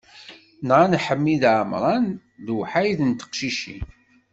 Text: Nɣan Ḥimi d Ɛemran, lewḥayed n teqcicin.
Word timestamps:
Nɣan 0.67 0.99
Ḥimi 1.05 1.35
d 1.41 1.43
Ɛemran, 1.55 2.05
lewḥayed 2.45 2.99
n 3.03 3.11
teqcicin. 3.19 3.83